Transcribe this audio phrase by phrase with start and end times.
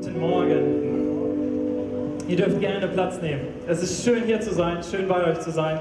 [0.00, 0.58] Guten Morgen.
[2.28, 3.40] Ihr dürft gerne Platz nehmen.
[3.66, 5.80] Es ist schön hier zu sein, schön bei euch zu sein.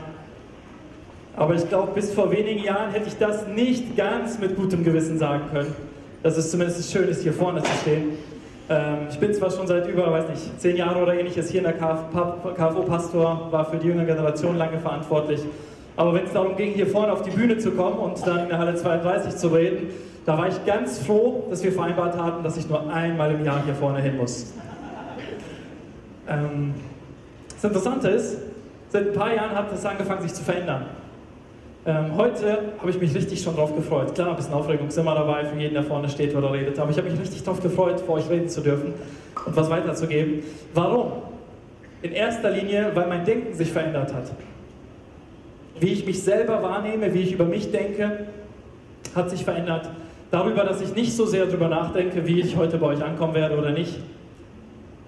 [1.36, 5.20] Aber ich glaube, bis vor wenigen Jahren hätte ich das nicht ganz mit gutem Gewissen
[5.20, 5.76] sagen können,
[6.24, 8.18] dass es zumindest schön ist, hier vorne zu stehen.
[8.70, 11.66] Ähm, ich bin zwar schon seit über, weiß nicht, zehn Jahren oder ähnliches hier in
[11.66, 15.42] der KFO Pastor, war für die jüngere Generation lange verantwortlich.
[15.96, 18.50] Aber wenn es darum ging, hier vorne auf die Bühne zu kommen und dann in
[18.50, 19.90] der Halle 32 zu reden,
[20.28, 23.64] da war ich ganz froh, dass wir vereinbart hatten, dass ich nur einmal im Jahr
[23.64, 24.54] hier vorne hin muss.
[26.28, 26.74] Ähm,
[27.50, 28.38] das Interessante ist,
[28.90, 30.88] seit ein paar Jahren hat es angefangen, sich zu verändern.
[31.86, 34.16] Ähm, heute habe ich mich richtig schon drauf gefreut.
[34.16, 36.92] Klar, ein bisschen Aufregung ist immer dabei für jeden, der vorne steht oder redet, aber
[36.92, 38.96] ich habe mich richtig drauf gefreut, vor euch reden zu dürfen
[39.46, 40.44] und was weiterzugeben.
[40.74, 41.14] Warum?
[42.02, 44.26] In erster Linie, weil mein Denken sich verändert hat.
[45.80, 48.28] Wie ich mich selber wahrnehme, wie ich über mich denke,
[49.16, 49.90] hat sich verändert.
[50.32, 53.58] Darüber, dass ich nicht so sehr darüber nachdenke, wie ich heute bei euch ankommen werde
[53.58, 53.98] oder nicht,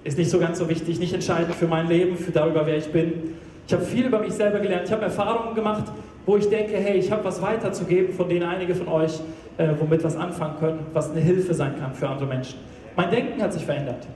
[0.03, 2.91] ist nicht so ganz so wichtig, nicht entscheidend für mein Leben, für darüber, wer ich
[2.91, 3.35] bin.
[3.67, 4.85] Ich habe viel über mich selber gelernt.
[4.85, 5.91] Ich habe Erfahrungen gemacht,
[6.25, 9.19] wo ich denke, hey, ich habe was weiterzugeben, von denen einige von euch
[9.57, 12.57] äh, womit was anfangen können, was eine Hilfe sein kann für andere Menschen.
[12.95, 14.07] Mein Denken hat sich verändert.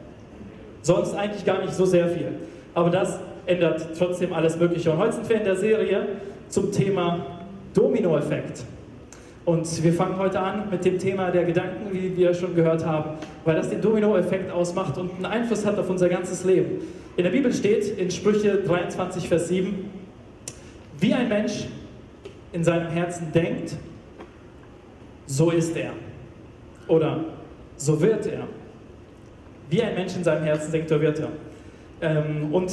[0.81, 2.29] Sonst eigentlich gar nicht so sehr viel.
[2.73, 4.91] Aber das ändert trotzdem alles Mögliche.
[4.91, 6.07] Und heute sind wir in der Serie
[6.47, 7.25] zum Thema
[7.73, 8.63] Dominoeffekt.
[9.45, 13.17] Und wir fangen heute an mit dem Thema der Gedanken, wie wir schon gehört haben,
[13.43, 16.81] weil das den Dominoeffekt ausmacht und einen Einfluss hat auf unser ganzes Leben.
[17.17, 19.89] In der Bibel steht in Sprüche 23, Vers 7,
[20.99, 21.65] wie ein Mensch
[22.53, 23.75] in seinem Herzen denkt,
[25.25, 25.91] so ist er.
[26.87, 27.25] Oder
[27.75, 28.47] so wird er.
[29.69, 31.29] Wie ein Mensch in seinem Herzen denkt, so wird er.
[32.01, 32.71] Ähm, und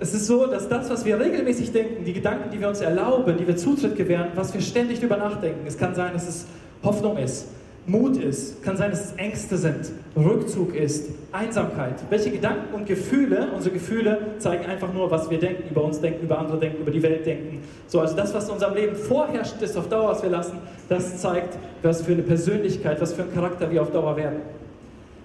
[0.00, 3.36] es ist so, dass das, was wir regelmäßig denken, die Gedanken, die wir uns erlauben,
[3.36, 6.46] die wir Zutritt gewähren, was wir ständig darüber nachdenken, es kann sein, dass es
[6.84, 7.48] Hoffnung ist,
[7.86, 11.94] Mut ist, kann sein, dass es Ängste sind, Rückzug ist, Einsamkeit.
[12.10, 16.24] Welche Gedanken und Gefühle, unsere Gefühle zeigen einfach nur, was wir denken, über uns denken,
[16.24, 17.62] über andere denken, über die Welt denken.
[17.86, 20.58] So, also das, was in unserem Leben vorherrscht, ist auf Dauer, was wir lassen,
[20.88, 24.42] das zeigt, was für eine Persönlichkeit, was für ein Charakter wir auf Dauer werden.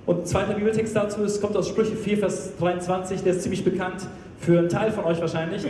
[0.06, 4.08] Und zweiter Bibeltext dazu ist, kommt aus Sprüche 4, Vers 23, der ist ziemlich bekannt
[4.44, 5.66] für einen Teil von euch wahrscheinlich.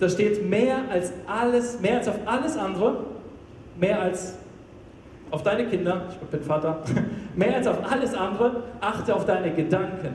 [0.00, 3.04] da steht mehr als alles, mehr als auf alles andere,
[3.78, 4.34] mehr als
[5.30, 6.82] auf deine Kinder, ich bin Vater,
[7.36, 10.14] mehr als auf alles andere, achte auf deine Gedanken,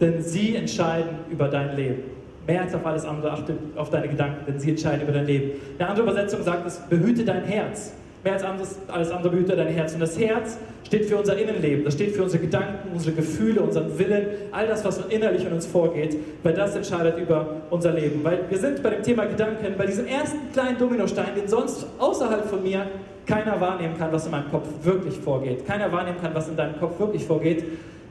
[0.00, 2.02] denn sie entscheiden über dein Leben.
[2.46, 5.60] Mehr als auf alles andere achte auf deine Gedanken, denn sie entscheiden über dein Leben.
[5.78, 7.92] Eine andere Übersetzung sagt es, behüte dein Herz.
[8.24, 9.94] Mehr als anderes, alles andere behüte dein Herz.
[9.94, 13.96] Und das Herz steht für unser Innenleben, das steht für unsere Gedanken, unsere Gefühle, unseren
[13.98, 18.24] Willen, all das, was innerlich in uns vorgeht, weil das entscheidet über unser Leben.
[18.24, 22.46] Weil wir sind bei dem Thema Gedanken, bei diesem ersten kleinen Dominostein, den sonst außerhalb
[22.46, 22.86] von mir
[23.26, 26.78] keiner wahrnehmen kann, was in meinem Kopf wirklich vorgeht, keiner wahrnehmen kann, was in deinem
[26.80, 27.64] Kopf wirklich vorgeht,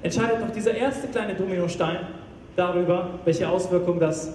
[0.04, 1.98] entscheidet doch dieser erste kleine Dominostein
[2.56, 4.34] darüber, welche Auswirkungen das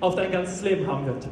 [0.00, 1.28] auf dein ganzes Leben haben wird.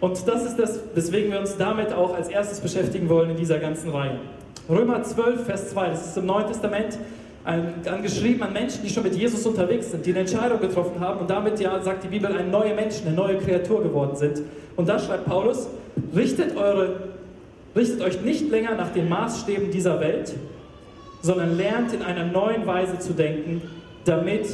[0.00, 3.58] Und das ist das, weswegen wir uns damit auch als erstes beschäftigen wollen in dieser
[3.58, 4.20] ganzen Reihe.
[4.68, 6.98] Römer 12, Vers 2, das ist im Neuen Testament
[7.44, 11.30] angeschrieben an Menschen, die schon mit Jesus unterwegs sind, die eine Entscheidung getroffen haben und
[11.30, 14.42] damit, ja, sagt die Bibel, ein neue Menschen, eine neue Kreatur geworden sind.
[14.76, 15.68] Und da schreibt Paulus,
[16.14, 16.96] richtet, eure,
[17.74, 20.34] richtet euch nicht länger nach den Maßstäben dieser Welt,
[21.22, 23.62] sondern lernt in einer neuen Weise zu denken,
[24.04, 24.48] damit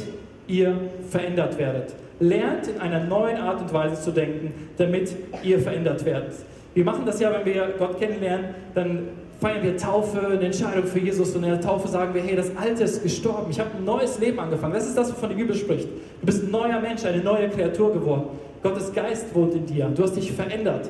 [0.47, 0.75] ihr
[1.09, 1.93] verändert werdet.
[2.19, 6.33] Lernt in einer neuen Art und Weise zu denken, damit ihr verändert werdet.
[6.73, 9.07] Wir machen das ja, wenn wir Gott kennenlernen, dann
[9.39, 12.55] feiern wir Taufe, eine Entscheidung für Jesus und in der Taufe sagen wir, hey, das
[12.55, 14.73] Alte ist gestorben, ich habe ein neues Leben angefangen.
[14.73, 15.87] Das ist das, wovon die Bibel spricht.
[16.21, 18.23] Du bist ein neuer Mensch, eine neue Kreatur geworden.
[18.63, 20.89] Gottes Geist wohnt in dir, du hast dich verändert.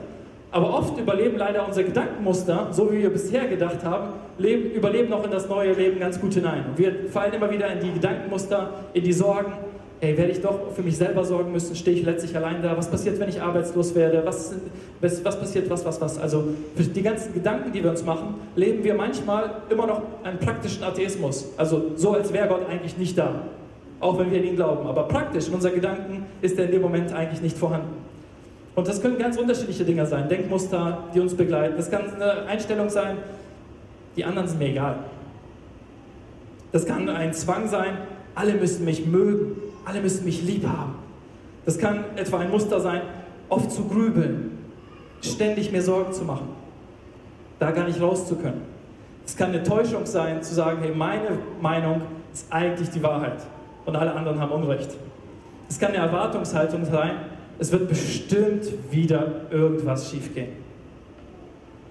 [0.52, 5.26] Aber oft überleben leider unsere Gedankenmuster, so wie wir bisher gedacht haben, leben, überleben noch
[5.26, 6.64] in das neue Leben ganz gut hinein.
[6.70, 9.52] Und wir fallen immer wieder in die Gedankenmuster, in die Sorgen,
[10.02, 12.90] hey, werde ich doch für mich selber sorgen müssen, stehe ich letztlich allein da, was
[12.90, 14.54] passiert, wenn ich arbeitslos werde, was,
[15.02, 16.18] was, was passiert, was, was, was.
[16.20, 16.44] Also
[16.76, 20.84] für die ganzen Gedanken, die wir uns machen, leben wir manchmal immer noch einen praktischen
[20.84, 21.46] Atheismus.
[21.58, 23.44] Also so, als wäre Gott eigentlich nicht da,
[24.00, 24.88] auch wenn wir an ihn glauben.
[24.88, 28.06] Aber praktisch in unseren Gedanken ist er in dem Moment eigentlich nicht vorhanden.
[28.76, 31.76] Und das können ganz unterschiedliche Dinge sein, Denkmuster, die uns begleiten.
[31.78, 33.18] Das kann eine Einstellung sein,
[34.18, 34.98] die anderen sind mir egal.
[36.74, 37.98] Das kann ein Zwang sein,
[38.36, 40.96] alle müssen mich mögen alle müssen mich lieb haben.
[41.66, 43.02] Das kann etwa ein Muster sein,
[43.50, 44.58] oft zu grübeln,
[45.22, 46.50] ständig mir Sorgen zu machen,
[47.60, 48.62] da gar nicht raus zu können.
[49.26, 52.02] Es kann eine Täuschung sein, zu sagen, hey, meine Meinung
[52.32, 53.42] ist eigentlich die Wahrheit
[53.86, 54.92] und alle anderen haben Unrecht.
[55.68, 57.12] Es kann eine Erwartungshaltung sein,
[57.58, 60.66] es wird bestimmt wieder irgendwas schiefgehen.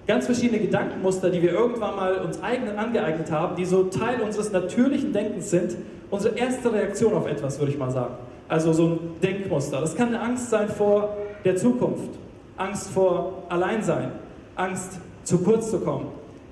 [0.07, 4.51] Ganz verschiedene Gedankenmuster, die wir irgendwann mal uns eigen angeeignet haben, die so Teil unseres
[4.51, 5.75] natürlichen Denkens sind.
[6.15, 8.13] Unsere erste Reaktion auf etwas, würde ich mal sagen.
[8.47, 9.81] Also so ein Denkmuster.
[9.81, 12.09] Das kann eine Angst sein vor der Zukunft,
[12.55, 14.13] Angst vor Alleinsein,
[14.55, 14.93] Angst
[15.25, 16.05] zu kurz zu kommen,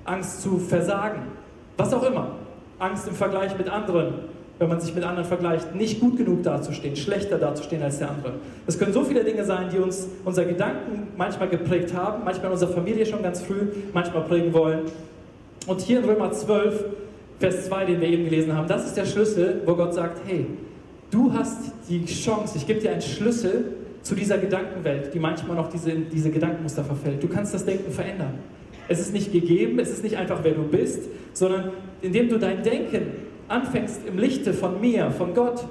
[0.04, 1.22] Angst zu versagen,
[1.78, 2.32] was auch immer.
[2.78, 4.12] Angst im Vergleich mit anderen,
[4.58, 8.34] wenn man sich mit anderen vergleicht, nicht gut genug dazustehen, schlechter dazustehen als der andere.
[8.66, 12.52] Das können so viele Dinge sein, die uns unser Gedanken manchmal geprägt haben, manchmal in
[12.52, 14.80] unserer Familie schon ganz früh, manchmal prägen wollen.
[15.66, 16.84] Und hier in Römer 12,
[17.38, 20.46] Vers 2, den wir eben gelesen haben, das ist der Schlüssel, wo Gott sagt, hey,
[21.10, 25.70] du hast die Chance, ich gebe dir einen Schlüssel zu dieser Gedankenwelt, die manchmal noch
[25.70, 27.22] diese, diese Gedankenmuster verfällt.
[27.22, 28.34] Du kannst das Denken verändern.
[28.86, 31.70] Es ist nicht gegeben, es ist nicht einfach, wer du bist, sondern
[32.02, 33.06] indem du dein Denken
[33.48, 35.64] anfängst im Lichte von mir, von Gott,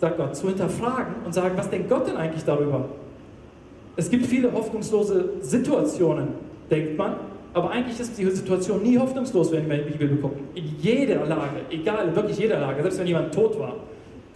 [0.00, 2.88] sagt Gott, zu hinterfragen und sagen, was denkt Gott denn eigentlich darüber?
[3.96, 6.28] Es gibt viele hoffnungslose Situationen,
[6.70, 7.16] denkt man,
[7.58, 10.44] aber eigentlich ist die Situation nie hoffnungslos, wenn wir in die Bibel gucken.
[10.54, 13.74] In jeder Lage, egal, wirklich jeder Lage, selbst wenn jemand tot war,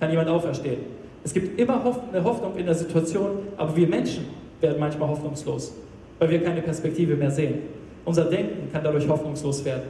[0.00, 0.78] kann jemand auferstehen.
[1.22, 1.80] Es gibt immer
[2.12, 4.24] eine Hoffnung in der Situation, aber wir Menschen
[4.60, 5.72] werden manchmal hoffnungslos,
[6.18, 7.60] weil wir keine Perspektive mehr sehen.
[8.04, 9.84] Unser Denken kann dadurch hoffnungslos werden.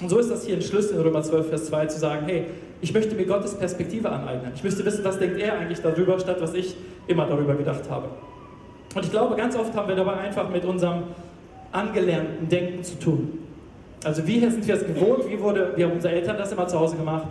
[0.00, 2.44] Und so ist das hier ein Schlüssel in Römer 12, Vers 2 zu sagen, hey,
[2.80, 4.52] ich möchte mir Gottes Perspektive aneignen.
[4.54, 6.76] Ich möchte wissen, was denkt er eigentlich darüber, statt was ich
[7.08, 8.08] immer darüber gedacht habe.
[8.94, 11.02] Und ich glaube, ganz oft haben wir dabei einfach mit unserem
[11.74, 13.38] angelernten Denken zu tun.
[14.04, 16.78] Also wie sind wir es gewohnt, wie, wurde, wie haben unsere Eltern das immer zu
[16.78, 17.28] Hause gemacht,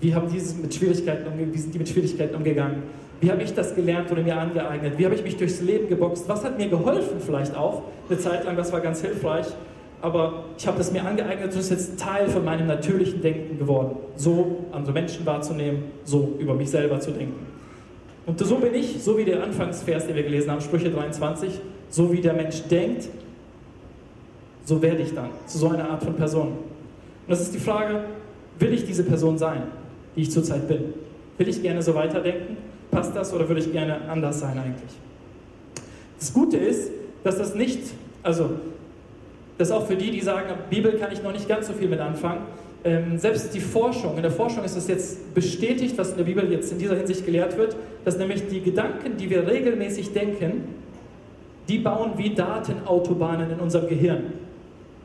[0.00, 2.82] wie, haben dieses mit Schwierigkeiten wie sind die mit Schwierigkeiten umgegangen,
[3.20, 6.28] wie habe ich das gelernt oder mir angeeignet, wie habe ich mich durchs Leben geboxt,
[6.28, 9.46] was hat mir geholfen vielleicht auch, eine Zeit lang, das war ganz hilfreich
[10.00, 13.96] aber ich habe das mir angeeignet, das ist jetzt Teil von meinem natürlichen Denken geworden.
[14.16, 17.46] So andere Menschen wahrzunehmen, so über mich selber zu denken.
[18.26, 22.12] Und so bin ich, so wie der Anfangsvers, den wir gelesen haben, Sprüche 23, so
[22.12, 23.08] wie der Mensch denkt,
[24.68, 26.48] so werde ich dann zu so einer Art von Person.
[26.48, 26.56] Und
[27.26, 28.04] das ist die Frage,
[28.58, 29.62] will ich diese Person sein,
[30.14, 30.92] die ich zurzeit bin?
[31.38, 32.58] Will ich gerne so weiterdenken?
[32.90, 34.92] Passt das oder würde ich gerne anders sein eigentlich?
[36.18, 36.90] Das Gute ist,
[37.24, 37.80] dass das nicht,
[38.22, 38.50] also
[39.56, 41.88] das ist auch für die, die sagen, Bibel kann ich noch nicht ganz so viel
[41.88, 42.42] mit anfangen.
[42.84, 46.52] Ähm, selbst die Forschung, in der Forschung ist es jetzt bestätigt, was in der Bibel
[46.52, 47.74] jetzt in dieser Hinsicht gelehrt wird,
[48.04, 50.74] dass nämlich die Gedanken, die wir regelmäßig denken,
[51.68, 54.47] die bauen wie Datenautobahnen in unserem Gehirn.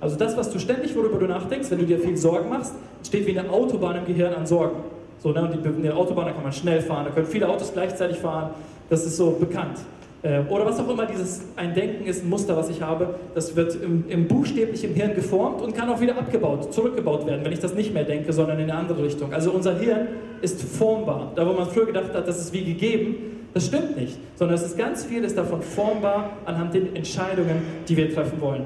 [0.04, 2.74] Also das, was du ständig, worüber du nachdenkst, wenn du dir viel Sorgen machst,
[3.08, 4.76] steht wie eine Autobahn im Gehirn an Sorgen.
[5.20, 5.42] So, ne?
[5.42, 8.18] Und die, in der Autobahn da kann man schnell fahren, da können viele Autos gleichzeitig
[8.18, 8.50] fahren.
[8.90, 9.78] Das ist so bekannt.
[10.22, 13.56] Ähm, oder was auch immer dieses ein Denken ist, ein Muster, was ich habe, das
[13.56, 17.54] wird im, im buchstäblich im Hirn geformt und kann auch wieder abgebaut, zurückgebaut werden, wenn
[17.54, 19.34] ich das nicht mehr denke, sondern in eine andere Richtung.
[19.34, 20.08] Also unser Hirn
[20.42, 21.32] ist formbar.
[21.36, 23.16] Da, wo man früher gedacht hat, das ist wie gegeben,
[23.54, 28.14] das stimmt nicht, sondern es ist ganz vieles davon formbar anhand der Entscheidungen, die wir
[28.14, 28.66] treffen wollen.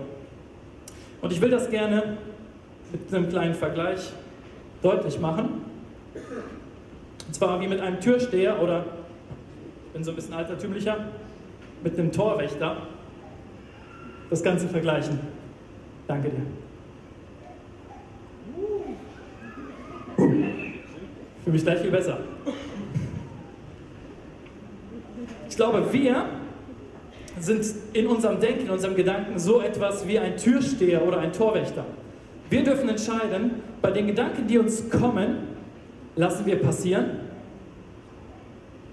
[1.22, 2.18] Und ich will das gerne
[2.92, 4.12] mit einem kleinen Vergleich
[4.82, 5.62] deutlich machen.
[7.28, 8.86] Und zwar wie mit einem Türsteher oder,
[9.88, 10.98] ich bin so ein bisschen altertümlicher,
[11.84, 12.78] mit einem Torwächter
[14.30, 15.20] das Ganze vergleichen.
[16.08, 16.42] Danke dir.
[21.44, 22.20] Für mich gleich viel besser.
[25.50, 26.26] Ich glaube, wir
[27.40, 31.86] sind in unserem Denken, in unserem Gedanken so etwas wie ein Türsteher oder ein Torwächter.
[32.50, 35.40] Wir dürfen entscheiden, bei den Gedanken, die uns kommen,
[36.16, 37.20] lassen wir passieren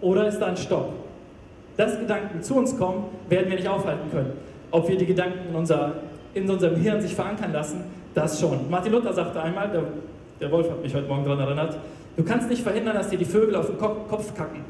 [0.01, 1.05] oder ist da ein Stopp?
[1.77, 4.33] dass Gedanken zu uns kommen, werden wir nicht aufhalten können.
[4.71, 5.95] Ob wir die Gedanken in, unser,
[6.35, 7.85] in unserem Hirn sich verankern lassen,
[8.15, 8.71] das schon.
[8.71, 9.83] Martin Luther sagte einmal, der,
[10.41, 11.77] der Wolf hat mich heute Morgen daran erinnert,
[12.17, 14.61] du kannst nicht verhindern, dass dir die Vögel auf den Kopf kacken.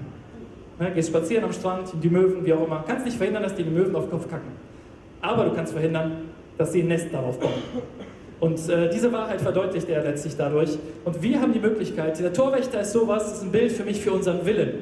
[0.79, 2.83] Ne, gehst spazieren am Strand, die Möwen, wie auch immer.
[2.87, 4.51] Kannst nicht verhindern, dass dir die Möwen auf den Kopf kacken.
[5.21, 6.29] Aber du kannst verhindern,
[6.59, 7.63] dass sie ein Nest darauf bauen.
[8.41, 10.77] Und äh, diese Wahrheit verdeutlicht er letztlich dadurch.
[11.05, 14.01] Und wir haben die Möglichkeit, der Torwächter ist sowas, das ist ein Bild für mich
[14.01, 14.75] für unseren Willen.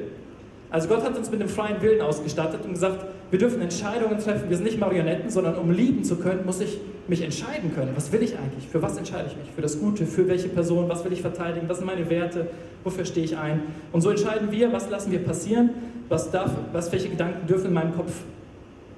[0.69, 4.47] Also Gott hat uns mit dem freien Willen ausgestattet und gesagt, wir dürfen Entscheidungen treffen.
[4.47, 7.89] Wir sind nicht Marionetten, sondern um lieben zu können, muss ich mich entscheiden können.
[7.95, 8.67] Was will ich eigentlich?
[8.67, 9.49] Für was entscheide ich mich?
[9.55, 10.05] Für das Gute?
[10.05, 10.87] Für welche Person?
[10.87, 11.67] Was will ich verteidigen?
[11.67, 12.45] Was sind meine Werte?
[12.83, 13.61] Wofür stehe ich ein?
[13.91, 15.71] Und so entscheiden wir, was lassen wir passieren?
[16.09, 18.11] Was darf, was, welche Gedanken dürfen in meinem Kopf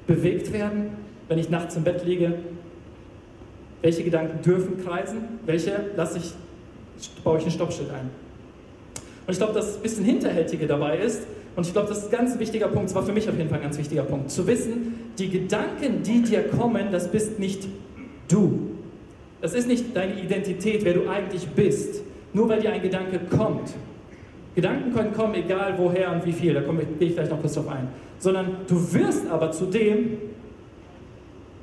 [0.05, 0.89] bewegt werden,
[1.29, 2.33] wenn ich nachts im Bett liege?
[3.83, 5.39] Welche Gedanken dürfen kreisen?
[5.45, 6.33] Welche lasse ich,
[7.23, 8.09] baue ich ein Stoppschild ein?
[9.27, 11.21] Und ich glaube, das bisschen Hinterhältige dabei ist,
[11.55, 13.49] und ich glaube, das ist ein ganz wichtiger Punkt, das war für mich auf jeden
[13.49, 17.67] Fall ein ganz wichtiger Punkt, zu wissen, die Gedanken, die dir kommen, das bist nicht
[18.27, 18.71] du.
[19.41, 22.01] Das ist nicht deine Identität, wer du eigentlich bist,
[22.33, 23.73] nur weil dir ein Gedanke kommt.
[24.55, 27.67] Gedanken können kommen, egal woher und wie viel, da gehe ich gleich noch kurz drauf
[27.67, 27.89] ein.
[28.19, 30.17] Sondern du wirst aber zu dem,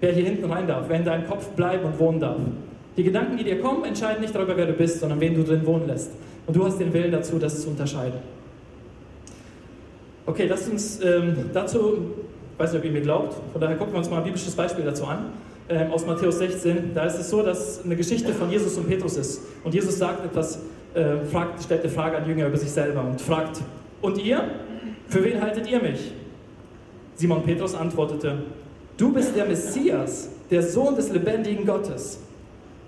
[0.01, 2.37] wer hier hinten rein darf, wer in deinem Kopf bleiben und wohnen darf.
[2.97, 5.65] Die Gedanken, die dir kommen, entscheiden nicht darüber, wer du bist, sondern wen du drin
[5.65, 6.13] wohnen lässt.
[6.47, 8.21] Und du hast den Willen dazu, das zu unterscheiden.
[10.25, 12.13] Okay, lasst uns ähm, dazu,
[12.53, 14.55] ich weiß nicht, ob ihr mir glaubt, von daher gucken wir uns mal ein biblisches
[14.55, 15.33] Beispiel dazu an,
[15.69, 16.95] ähm, aus Matthäus 16.
[16.95, 19.43] Da ist es so, dass eine Geschichte von Jesus und Petrus ist.
[19.65, 20.61] Und Jesus sagt etwas,
[20.95, 23.63] äh, fragt, stellt eine Frage an Jünger über sich selber und fragt,
[24.01, 24.45] und ihr?
[25.09, 26.13] Für wen haltet ihr mich?
[27.17, 28.45] Simon Petrus antwortete,
[28.97, 32.21] du bist der Messias, der Sohn des lebendigen Gottes.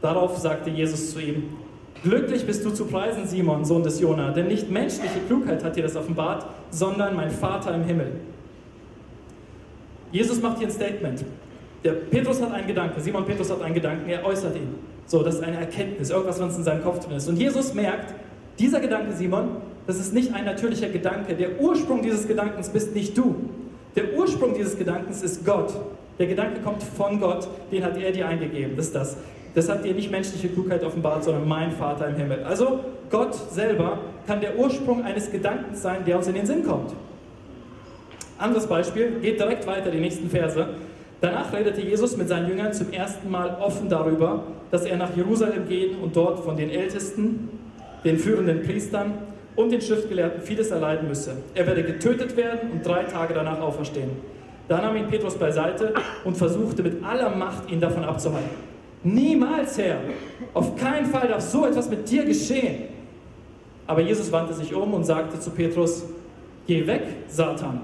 [0.01, 1.45] Darauf sagte Jesus zu ihm,
[2.05, 5.83] Glücklich bist du zu preisen, Simon, Sohn des Jona, denn nicht menschliche Klugheit hat dir
[5.83, 8.13] das offenbart, sondern mein Vater im Himmel.
[10.13, 11.25] Jesus macht hier ein Statement.
[11.83, 14.75] Der Petrus hat einen Gedanken, Simon Petrus hat einen Gedanken, er äußert ihn.
[15.07, 17.27] So, das ist eine Erkenntnis, irgendwas, was in seinem Kopf drin ist.
[17.27, 18.15] Und Jesus merkt,
[18.59, 19.57] dieser Gedanke, Simon,
[19.87, 21.35] das ist nicht ein natürlicher Gedanke.
[21.35, 23.35] Der Ursprung dieses Gedankens bist nicht du.
[23.97, 25.73] Der Ursprung dieses Gedankens ist Gott.
[26.19, 28.77] Der Gedanke kommt von Gott, den hat er dir eingegeben.
[28.77, 29.17] Das ist das.
[29.55, 32.43] Das hat dir nicht menschliche Klugheit offenbart, sondern mein Vater im Himmel.
[32.45, 32.81] Also
[33.11, 36.93] Gott selber kann der Ursprung eines Gedankens sein, der uns in den Sinn kommt.
[38.39, 40.67] Anderes Beispiel, geht direkt weiter, die nächsten Verse.
[41.21, 45.69] Danach redete Jesus mit seinen Jüngern zum ersten Mal offen darüber, dass er nach Jerusalem
[45.69, 47.49] gehen und dort von den Ältesten,
[48.05, 49.15] den führenden Priestern
[49.55, 51.37] und den Schriftgelehrten vieles erleiden müsse.
[51.55, 54.11] Er werde getötet werden und drei Tage danach auferstehen.
[54.67, 55.95] Da nahm ihn Petrus beiseite
[56.25, 58.51] und versuchte mit aller Macht, ihn davon abzuhalten.
[59.05, 60.01] Niemals, Herr.
[60.55, 62.85] Auf keinen Fall darf so etwas mit dir geschehen.
[63.87, 66.05] Aber Jesus wandte sich um und sagte zu Petrus,
[66.67, 67.83] geh weg, Satan.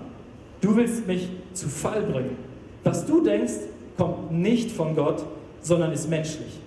[0.62, 2.37] Du willst mich zu Fall bringen.
[2.85, 3.53] Was du denkst,
[3.99, 5.23] kommt nicht von Gott,
[5.61, 6.59] sondern ist menschlich.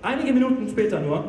[0.00, 1.24] Einige Minuten später nur,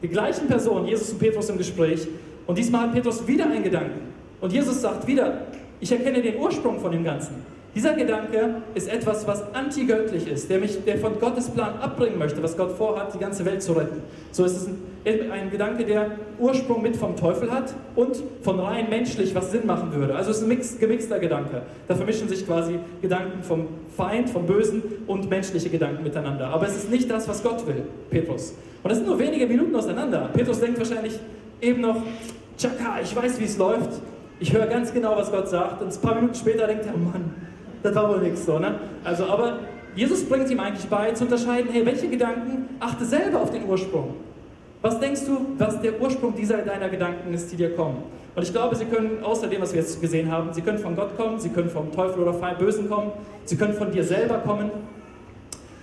[0.00, 2.06] die gleichen Personen, Jesus und Petrus im Gespräch,
[2.46, 4.12] und diesmal hat Petrus wieder einen Gedanken.
[4.40, 5.46] Und Jesus sagt wieder,
[5.80, 7.34] ich erkenne den Ursprung von dem Ganzen.
[7.76, 12.42] Dieser Gedanke ist etwas, was antigöttlich ist, der mich der von Gottes Plan abbringen möchte,
[12.42, 14.00] was Gott vorhat, die ganze Welt zu retten.
[14.32, 18.88] So ist es ein, ein Gedanke, der Ursprung mit vom Teufel hat und von rein
[18.88, 20.14] menschlich, was Sinn machen würde.
[20.14, 21.60] Also es ist ein mix, gemixter Gedanke.
[21.86, 26.46] Da vermischen sich quasi Gedanken vom Feind, vom Bösen und menschliche Gedanken miteinander.
[26.46, 28.54] Aber es ist nicht das, was Gott will, Petrus.
[28.82, 30.30] Und das sind nur wenige Minuten auseinander.
[30.32, 31.20] Petrus denkt wahrscheinlich
[31.60, 31.96] eben noch,
[32.56, 34.00] Chaka, ich weiß, wie es läuft.
[34.40, 35.82] Ich höre ganz genau, was Gott sagt.
[35.82, 37.46] Und ein paar Minuten später denkt er, oh Mann,
[37.82, 38.74] das war wohl nichts so, ne?
[39.04, 39.60] Also, aber
[39.94, 44.14] Jesus bringt ihm eigentlich bei, zu unterscheiden, hey, welche Gedanken, achte selber auf den Ursprung.
[44.82, 48.02] Was denkst du, was der Ursprung dieser deiner Gedanken ist, die dir kommen?
[48.34, 50.94] Und ich glaube, sie können, außer dem, was wir jetzt gesehen haben, sie können von
[50.94, 53.12] Gott kommen, sie können vom Teufel oder Feind Bösen kommen,
[53.46, 54.70] sie können von dir selber kommen.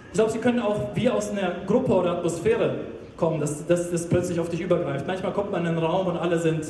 [0.09, 2.75] Ich glaube, sie können auch wie aus einer Gruppe oder Atmosphäre
[3.17, 5.07] kommen, dass das plötzlich auf dich übergreift.
[5.07, 6.63] Manchmal kommt man in einen Raum und alle sind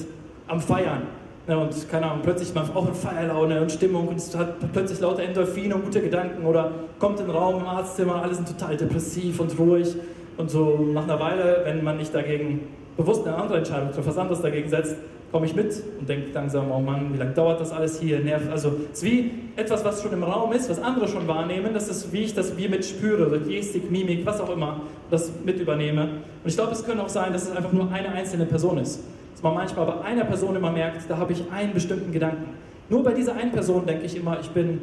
[0.48, 1.02] am Feiern.
[1.46, 5.02] Ja, und keine Ahnung, plötzlich man auch in Feierlaune und Stimmung und es hat plötzlich
[5.02, 8.78] lauter Endorphine und gute Gedanken oder kommt in den Raum im Arztzimmer, alle sind total
[8.78, 9.94] depressiv und ruhig
[10.38, 12.62] und so nach einer Weile, wenn man nicht dagegen
[12.96, 14.96] bewusst eine andere Entscheidung trifft, was anderes dagegen setzt,
[15.34, 18.50] komme ich mit und denke langsam, oh Mann, wie lange dauert das alles hier, nervt.
[18.50, 21.90] Also es ist wie etwas, was schon im Raum ist, was andere schon wahrnehmen, das
[21.90, 25.60] ist wie ich das wie mit spüre, so Gestik, Mimik, was auch immer, das mit
[25.60, 26.04] übernehme.
[26.04, 29.02] Und ich glaube, es könnte auch sein, dass es einfach nur eine einzelne Person ist
[29.44, 32.46] man manchmal bei einer Person immer merkt, da habe ich einen bestimmten Gedanken.
[32.90, 34.82] Nur bei dieser einen Person denke ich immer, ich bin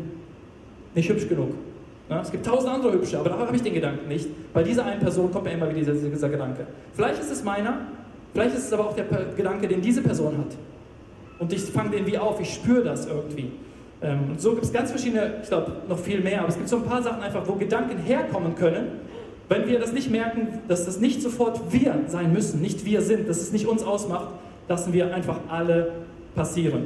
[0.95, 1.55] nicht hübsch genug.
[2.09, 4.29] Ja, es gibt tausend andere hübsche, aber da habe ich den Gedanken nicht.
[4.53, 6.67] Bei dieser einen Person kommt mir immer wieder dieser, dieser Gedanke.
[6.93, 7.79] Vielleicht ist es meiner,
[8.33, 9.05] vielleicht ist es aber auch der
[9.37, 10.57] Gedanke, den diese Person hat.
[11.39, 13.53] Und ich fange den wie auf, ich spüre das irgendwie.
[14.03, 16.69] Ähm, und so gibt es ganz verschiedene, ich glaube noch viel mehr, aber es gibt
[16.69, 18.89] so ein paar Sachen einfach, wo Gedanken herkommen können,
[19.49, 23.29] wenn wir das nicht merken, dass das nicht sofort wir sein müssen, nicht wir sind,
[23.29, 24.29] dass es nicht uns ausmacht,
[24.71, 25.91] lassen wir einfach alle
[26.35, 26.85] passieren.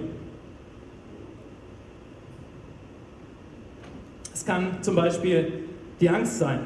[4.33, 5.65] Es kann zum Beispiel
[6.01, 6.61] die Angst sein.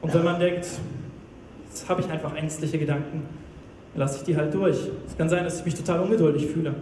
[0.00, 0.66] Und wenn man denkt,
[1.68, 3.22] jetzt habe ich einfach ängstliche Gedanken,
[3.92, 4.78] dann lasse ich die halt durch.
[5.06, 6.74] Es kann sein, dass ich mich total ungeduldig fühle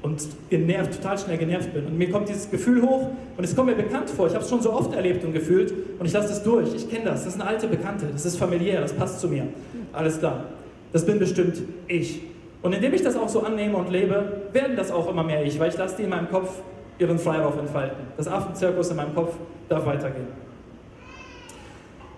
[0.00, 1.84] und genervt, total schnell genervt bin.
[1.84, 4.26] Und mir kommt dieses Gefühl hoch und es kommt mir bekannt vor.
[4.26, 6.74] Ich habe es schon so oft erlebt und gefühlt und ich lasse es durch.
[6.74, 7.24] Ich kenne das.
[7.24, 8.06] Das ist eine alte Bekannte.
[8.10, 8.80] Das ist familiär.
[8.80, 9.46] Das passt zu mir.
[9.92, 10.46] Alles klar.
[10.92, 12.20] Das bin bestimmt ich.
[12.62, 15.58] Und indem ich das auch so annehme und lebe, werden das auch immer mehr ich,
[15.58, 16.60] weil ich lasse die in meinem Kopf
[16.98, 18.04] ihren Freilauf entfalten.
[18.16, 19.34] Das Affenzirkus in meinem Kopf
[19.68, 20.28] darf weitergehen.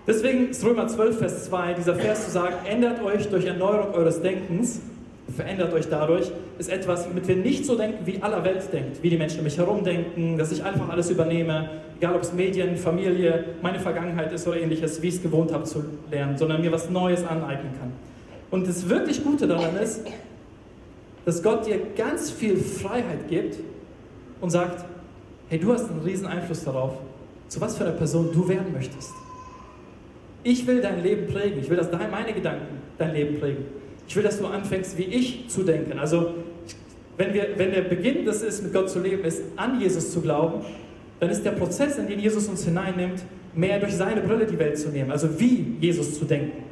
[0.07, 4.21] Deswegen ist Römer 12, Vers 2, dieser Vers zu sagen, ändert euch durch Erneuerung eures
[4.21, 4.81] Denkens,
[5.35, 9.09] verändert euch dadurch, ist etwas, womit wir nicht so denken, wie aller Welt denkt, wie
[9.09, 12.77] die Menschen um mich herum denken, dass ich einfach alles übernehme, egal ob es Medien,
[12.77, 16.71] Familie, meine Vergangenheit ist oder ähnliches, wie ich es gewohnt habe zu lernen, sondern mir
[16.71, 17.91] was Neues aneignen kann.
[18.55, 19.99] Und das wirklich Gute daran ist,
[21.25, 23.57] dass Gott dir ganz viel Freiheit gibt
[24.39, 24.85] und sagt,
[25.49, 26.93] hey, du hast einen riesen Einfluss darauf,
[27.49, 29.11] zu was für einer Person du werden möchtest.
[30.45, 31.59] Ich will dein Leben prägen.
[31.59, 33.65] Ich will, dass meine Gedanken dein Leben prägen.
[34.07, 35.99] Ich will, dass du anfängst, wie ich zu denken.
[35.99, 36.35] Also,
[37.17, 40.21] wenn, wir, wenn der Beginn des ist, mit Gott zu leben, ist, an Jesus zu
[40.21, 40.63] glauben,
[41.19, 43.21] dann ist der Prozess, in den Jesus uns hineinnimmt,
[43.53, 45.11] mehr durch seine Brille die Welt zu nehmen.
[45.11, 46.64] Also, wie Jesus zu denken.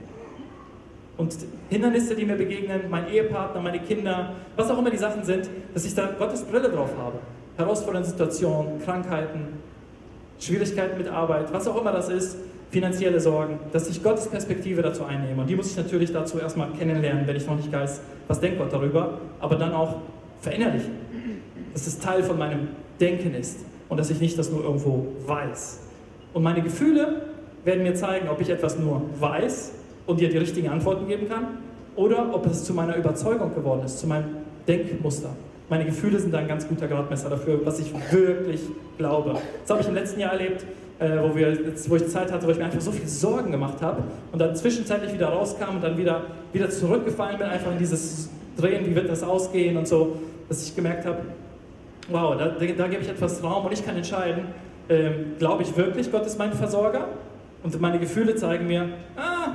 [1.17, 1.35] Und
[1.69, 5.85] Hindernisse, die mir begegnen, mein Ehepartner, meine Kinder, was auch immer die Sachen sind, dass
[5.85, 7.19] ich da Gottes Brille drauf habe.
[7.55, 9.59] Herausfordernde Situationen, Krankheiten,
[10.39, 12.37] Schwierigkeiten mit Arbeit, was auch immer das ist,
[12.71, 15.41] finanzielle Sorgen, dass ich Gottes Perspektive dazu einnehme.
[15.41, 18.57] Und die muss ich natürlich dazu erstmal kennenlernen, wenn ich noch nicht weiß, was denkt
[18.57, 19.97] Gott darüber, aber dann auch
[20.41, 20.93] verinnerlichen.
[21.73, 25.81] Dass es Teil von meinem Denken ist und dass ich nicht das nur irgendwo weiß.
[26.33, 27.21] Und meine Gefühle
[27.63, 29.73] werden mir zeigen, ob ich etwas nur weiß
[30.05, 31.57] und dir die richtigen Antworten geben kann
[31.95, 34.25] oder ob es zu meiner Überzeugung geworden ist, zu meinem
[34.67, 35.29] Denkmuster.
[35.69, 38.61] Meine Gefühle sind da ein ganz guter Gradmesser dafür, was ich wirklich
[38.97, 39.35] glaube.
[39.61, 40.65] Das habe ich im letzten Jahr erlebt,
[40.99, 41.57] äh, wo, wir,
[41.87, 44.55] wo ich Zeit hatte, wo ich mir einfach so viel Sorgen gemacht habe und dann
[44.55, 49.09] zwischenzeitlich wieder rauskam und dann wieder, wieder zurückgefallen bin, einfach in dieses Drehen, wie wird
[49.09, 50.17] das ausgehen und so,
[50.49, 51.19] dass ich gemerkt habe,
[52.09, 54.45] wow, da, da, gebe ich etwas Raum und ich kann entscheiden,
[54.89, 57.07] äh, glaube ich wirklich, Gott ist mein Versorger?
[57.63, 59.53] Und meine Gefühle zeigen mir, ah,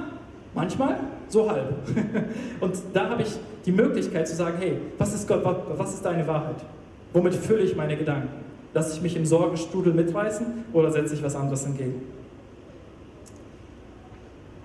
[0.54, 1.74] Manchmal so halb.
[2.60, 3.28] Und da habe ich
[3.66, 6.56] die Möglichkeit zu sagen, hey, was ist Gott, was ist deine Wahrheit?
[7.12, 8.28] Womit fülle ich meine Gedanken?
[8.74, 12.02] Lasse ich mich im Sorgenstrudel mitreißen oder setze ich was anderes entgegen?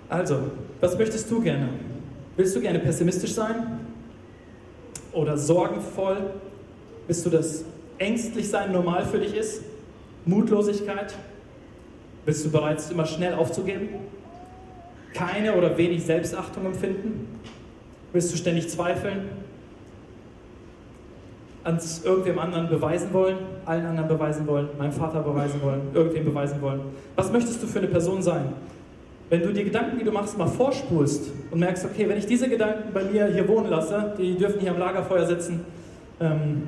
[0.10, 0.38] Also,
[0.80, 1.70] was möchtest du gerne?
[2.36, 3.80] Willst du gerne pessimistisch sein?
[5.12, 6.18] Oder sorgenvoll?
[7.08, 7.64] Bist du das
[7.98, 9.64] ängstlich sein normal für dich ist?
[10.26, 11.14] Mutlosigkeit?
[12.26, 13.90] Bist du bereit, immer schnell aufzugeben?
[15.14, 17.40] Keine oder wenig Selbstachtung empfinden?
[18.12, 19.30] Willst du ständig zweifeln?
[21.64, 26.62] Ans irgendwem anderen beweisen wollen, allen anderen beweisen wollen, meinem Vater beweisen wollen, irgendwem beweisen
[26.62, 26.82] wollen?
[27.16, 28.54] Was möchtest du für eine Person sein?
[29.30, 32.50] Wenn du die Gedanken, die du machst, mal vorspulst und merkst, okay, wenn ich diese
[32.50, 35.66] Gedanken bei mir hier wohnen lasse, die dürfen hier am Lagerfeuer sitzen,
[36.20, 36.68] ähm,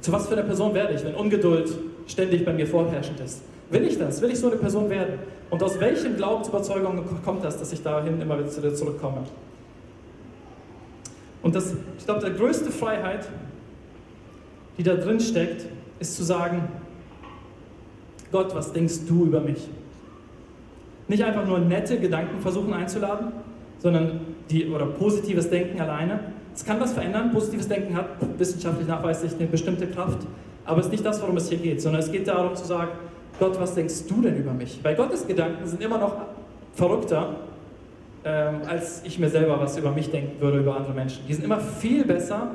[0.00, 1.72] zu was für einer Person werde ich, wenn Ungeduld
[2.06, 3.42] ständig bei mir vorherrschend ist?
[3.70, 4.20] Will ich das?
[4.22, 5.18] Will ich so eine Person werden?
[5.50, 9.22] Und aus welchen Glaubensüberzeugungen kommt das, dass ich dahin immer wieder zurückkomme?
[11.42, 13.28] Und das, ich glaube, die größte Freiheit,
[14.78, 15.66] die da drin steckt,
[16.00, 16.68] ist zu sagen,
[18.32, 19.68] Gott, was denkst du über mich?
[21.08, 23.32] Nicht einfach nur nette Gedanken versuchen einzuladen,
[23.78, 26.20] sondern die, oder positives Denken alleine.
[26.54, 27.30] Es kann was verändern.
[27.32, 28.06] Positives Denken hat
[28.38, 30.26] wissenschaftlich nachweislich eine bestimmte Kraft,
[30.64, 32.90] aber es ist nicht das, worum es hier geht, sondern es geht darum zu sagen,
[33.38, 34.80] Gott, was denkst du denn über mich?
[34.82, 36.16] Weil Gottes Gedanken sind immer noch
[36.74, 37.36] verrückter,
[38.24, 41.22] ähm, als ich mir selber was über mich denken würde, über andere Menschen.
[41.28, 42.52] Die sind immer viel besser.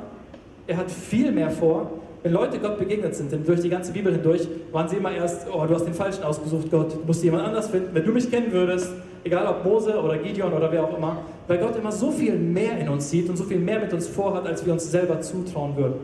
[0.66, 1.92] Er hat viel mehr vor.
[2.24, 5.46] Wenn Leute Gott begegnet sind, denn durch die ganze Bibel hindurch, waren sie immer erst,
[5.52, 7.88] oh, du hast den Falschen ausgesucht, Gott, du musst jemand anders finden.
[7.92, 8.92] Wenn du mich kennen würdest,
[9.24, 12.78] egal ob Mose oder Gideon oder wer auch immer, weil Gott immer so viel mehr
[12.78, 15.76] in uns sieht und so viel mehr mit uns vorhat, als wir uns selber zutrauen
[15.76, 15.94] würden.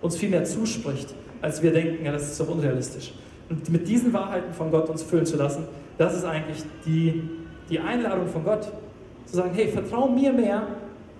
[0.00, 3.12] Uns viel mehr zuspricht, als wir denken, ja, das ist doch unrealistisch
[3.48, 5.64] und mit diesen Wahrheiten von Gott uns füllen zu lassen,
[5.98, 7.22] das ist eigentlich die,
[7.70, 8.68] die Einladung von Gott,
[9.26, 10.66] zu sagen, hey, vertrau mir mehr,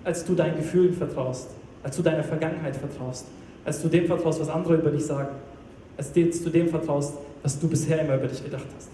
[0.03, 1.49] als du deinen Gefühlen vertraust,
[1.83, 3.27] als du deiner Vergangenheit vertraust,
[3.65, 5.29] als du dem vertraust, was andere über dich sagen,
[5.97, 8.89] als du dem vertraust, was du bisher immer über dich gedacht hast.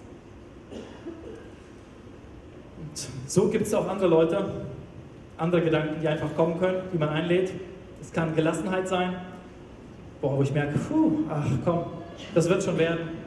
[2.80, 4.46] Und so gibt es auch andere Leute,
[5.38, 7.52] andere Gedanken, die einfach kommen können, die man einlädt.
[8.02, 9.15] Es kann Gelassenheit sein,
[10.22, 11.84] wo ich merke, puh, ach komm,
[12.34, 13.23] das wird schon werden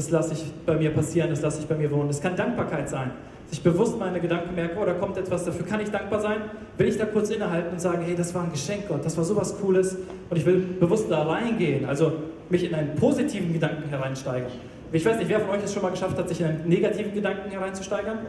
[0.00, 2.08] das lasse ich bei mir passieren, das lasse ich bei mir wohnen.
[2.08, 3.10] Es kann Dankbarkeit sein.
[3.46, 6.38] Dass ich bewusst meine Gedanken merke, oh, da kommt etwas, dafür kann ich dankbar sein.
[6.78, 9.24] Will ich da kurz innehalten und sagen, hey, das war ein Geschenk, Gott, das war
[9.24, 9.98] sowas Cooles.
[10.30, 12.14] Und ich will bewusst da reingehen, also
[12.48, 14.50] mich in einen positiven Gedanken hereinsteigern.
[14.90, 17.12] Ich weiß nicht, wer von euch es schon mal geschafft hat, sich in einen negativen
[17.12, 18.20] Gedanken hereinzusteigern?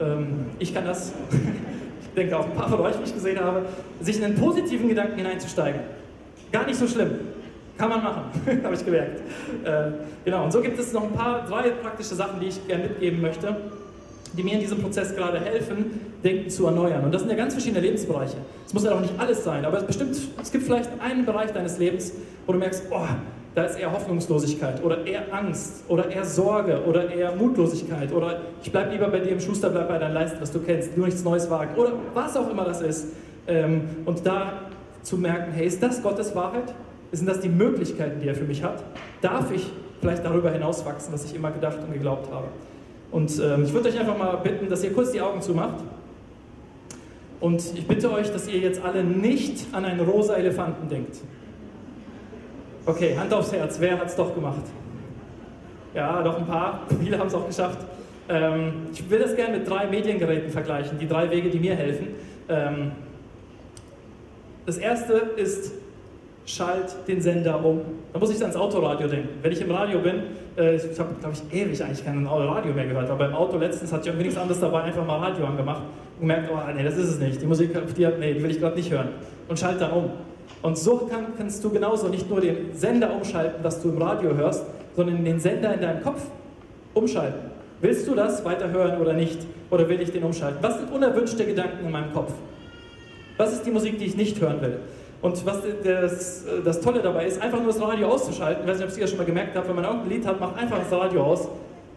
[0.00, 1.12] Ähm, ich kann das.
[2.00, 3.66] ich denke auch ein paar von euch, wie ich gesehen habe,
[4.00, 5.82] sich in einen positiven Gedanken hineinzusteigen.
[6.50, 7.10] Gar nicht so schlimm.
[7.76, 8.22] Kann man machen,
[8.64, 9.20] habe ich gemerkt.
[9.64, 9.90] Äh,
[10.24, 13.20] genau, und so gibt es noch ein paar, drei praktische Sachen, die ich gerne mitgeben
[13.20, 13.56] möchte,
[14.32, 17.04] die mir in diesem Prozess gerade helfen, Denken zu erneuern.
[17.04, 18.36] Und das sind ja ganz verschiedene Lebensbereiche.
[18.66, 21.52] Es muss ja auch nicht alles sein, aber es, bestimmt, es gibt vielleicht einen Bereich
[21.52, 22.12] deines Lebens,
[22.46, 23.06] wo du merkst, oh,
[23.54, 28.72] da ist eher Hoffnungslosigkeit oder eher Angst oder eher Sorge oder eher Mutlosigkeit oder ich
[28.72, 31.22] bleibe lieber bei dir im Schuster, bleib bei deinen Leisten, was du kennst, nur nichts
[31.22, 33.08] Neues wagen oder was auch immer das ist.
[33.46, 34.62] Ähm, und da
[35.02, 36.74] zu merken, hey, ist das Gottes Wahrheit?
[37.16, 38.82] Sind das die Möglichkeiten, die er für mich hat?
[39.20, 39.66] Darf ich
[40.00, 42.46] vielleicht darüber hinaus wachsen, was ich immer gedacht und geglaubt habe?
[43.10, 45.76] Und ähm, ich würde euch einfach mal bitten, dass ihr kurz die Augen zumacht.
[47.40, 51.18] Und ich bitte euch, dass ihr jetzt alle nicht an einen rosa Elefanten denkt.
[52.86, 54.62] Okay, Hand aufs Herz, wer hat es doch gemacht?
[55.94, 56.82] Ja, doch ein paar.
[57.00, 57.78] Viele haben es auch geschafft.
[58.28, 62.08] Ähm, ich will das gerne mit drei Mediengeräten vergleichen, die drei Wege, die mir helfen.
[62.48, 62.92] Ähm,
[64.66, 65.72] das erste ist,
[66.46, 67.80] schalt den Sender um.
[68.12, 69.28] Da muss ich ans Autoradio denken.
[69.42, 70.22] Wenn ich im Radio bin,
[70.56, 73.92] äh, ich habe, glaube ich, ewig eigentlich kein Radio mehr gehört, aber im Auto letztens
[73.92, 75.82] hatte ich irgendwie nichts anderes dabei, einfach mal Radio angemacht
[76.20, 77.40] und gemerkt, oh nee, das ist es nicht.
[77.40, 79.08] Die Musik, die, nee, die will ich gerade nicht hören.
[79.48, 80.10] Und schalt dann um.
[80.62, 84.34] Und so kann, kannst du genauso nicht nur den Sender umschalten, was du im Radio
[84.34, 84.64] hörst,
[84.96, 86.22] sondern den Sender in deinem Kopf
[86.94, 87.50] umschalten.
[87.80, 89.40] Willst du das weiterhören oder nicht?
[89.70, 90.58] Oder will ich den umschalten?
[90.62, 92.32] Was sind unerwünschte Gedanken in meinem Kopf?
[93.36, 94.78] Was ist die Musik, die ich nicht hören will?
[95.24, 98.62] Und was das, das Tolle dabei ist, einfach nur das Radio auszuschalten.
[98.62, 100.38] Ich weiß nicht, ob ihr das schon mal gemerkt habt, wenn man irgendein Lied hat,
[100.38, 101.48] macht einfach das Radio aus.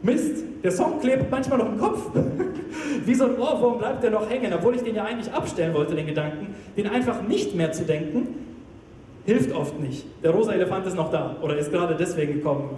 [0.01, 2.09] Mist, der Song klebt manchmal noch im Kopf.
[3.05, 5.93] Wie so ein Ohrwurm bleibt der noch hängen, obwohl ich den ja eigentlich abstellen wollte,
[5.93, 6.55] den Gedanken.
[6.77, 8.29] Den einfach nicht mehr zu denken,
[9.25, 10.05] hilft oft nicht.
[10.23, 12.77] Der rosa Elefant ist noch da oder ist gerade deswegen gekommen,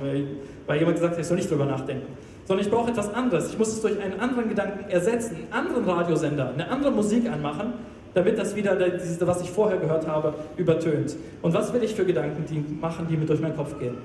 [0.65, 2.07] weil jemand gesagt hat, ich soll nicht drüber nachdenken.
[2.45, 3.51] Sondern ich brauche etwas anderes.
[3.51, 7.73] Ich muss es durch einen anderen Gedanken ersetzen, einen anderen Radiosender, eine andere Musik anmachen,
[8.13, 8.77] damit das wieder,
[9.21, 11.15] was ich vorher gehört habe, übertönt.
[11.41, 13.97] Und was will ich für Gedanken die machen, die mir durch meinen Kopf gehen?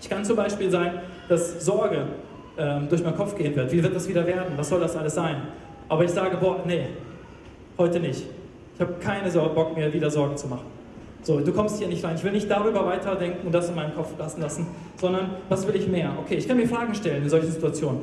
[0.00, 2.06] Ich kann zum Beispiel sein, dass Sorge
[2.56, 3.70] ähm, durch meinen Kopf gehen wird.
[3.72, 4.54] Wie wird das wieder werden?
[4.56, 5.36] Was soll das alles sein?
[5.88, 6.86] Aber ich sage, boah, nee,
[7.76, 8.24] heute nicht.
[8.74, 10.66] Ich habe keine Bock mehr, wieder Sorgen zu machen.
[11.22, 12.14] So, du kommst hier nicht rein.
[12.16, 15.74] Ich will nicht darüber weiterdenken und das in meinem Kopf lassen lassen, sondern was will
[15.74, 16.12] ich mehr?
[16.20, 18.00] Okay, ich kann mir Fragen stellen in solchen Situationen.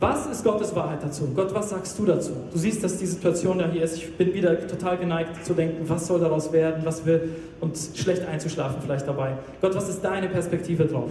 [0.00, 1.28] Was ist Gottes Wahrheit dazu?
[1.34, 2.30] Gott, was sagst du dazu?
[2.52, 3.96] Du siehst, dass die Situation da hier ist.
[3.96, 8.24] Ich bin wieder total geneigt zu denken, was soll daraus werden, was will und schlecht
[8.24, 9.32] einzuschlafen vielleicht dabei.
[9.60, 11.10] Gott, was ist deine Perspektive drauf?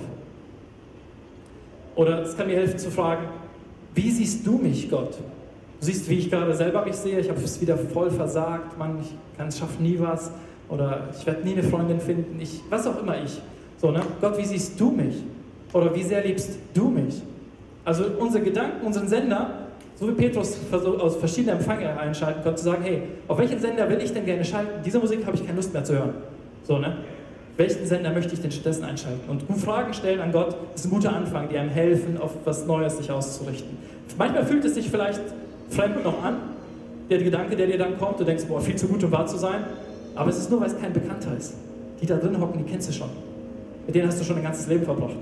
[1.96, 3.26] Oder es kann mir helfen zu fragen,
[3.94, 5.18] wie siehst du mich, Gott?
[5.80, 7.20] Du siehst, wie ich gerade selber mich sehe.
[7.20, 8.78] Ich habe es wieder voll versagt.
[8.78, 10.32] Mann, ich kann schaffe nie was.
[10.70, 12.40] Oder ich werde nie eine Freundin finden.
[12.40, 13.42] Ich, was auch immer ich.
[13.82, 14.02] So, ne?
[14.22, 15.16] Gott, wie siehst du mich?
[15.74, 17.22] Oder wie sehr liebst du mich?
[17.88, 19.50] Also unsere Gedanken, unseren Sender,
[19.96, 24.02] so wie Petrus aus verschiedenen Empfängen einschalten konnte, zu sagen, hey, auf welchen Sender will
[24.02, 24.82] ich denn gerne schalten?
[24.84, 26.14] Diese Musik habe ich keine Lust mehr zu hören.
[26.64, 26.98] So, ne?
[27.56, 29.22] Welchen Sender möchte ich denn stattdessen einschalten?
[29.30, 32.98] Und Fragen stellen an Gott ist ein guter Anfang, die einem helfen, auf was Neues
[32.98, 33.78] sich auszurichten.
[34.18, 35.22] Manchmal fühlt es sich vielleicht
[35.70, 36.40] fremd noch an,
[37.10, 39.38] der Gedanke, der dir dann kommt, du denkst, boah, viel zu gut, um wahr zu
[39.38, 39.64] sein.
[40.14, 41.54] Aber es ist nur, weil es kein Bekannter ist.
[42.02, 43.10] Die da drin hocken, die kennst du schon.
[43.86, 45.16] Mit denen hast du schon ein ganzes Leben verbracht.